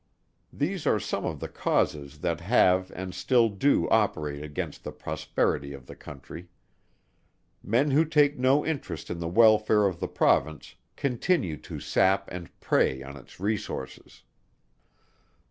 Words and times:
These 0.51 0.87
are 0.87 0.99
some 0.99 1.25
of 1.25 1.39
the 1.39 1.47
causes 1.47 2.21
that 2.21 2.41
have 2.41 2.91
and 2.95 3.13
still 3.13 3.49
do 3.49 3.87
operate 3.89 4.41
against 4.41 4.83
the 4.83 4.91
prosperity 4.91 5.73
of 5.73 5.85
the 5.85 5.95
country. 5.95 6.47
Men 7.61 7.91
who 7.91 8.03
take 8.03 8.35
no 8.35 8.65
interest 8.65 9.11
in 9.11 9.19
the 9.19 9.27
welfare 9.27 9.85
of 9.85 9.99
the 9.99 10.07
province, 10.07 10.73
continue 10.95 11.55
to 11.57 11.79
sap 11.79 12.27
and 12.31 12.49
prey 12.61 13.03
on 13.03 13.15
its 13.15 13.39
resources. 13.39 14.23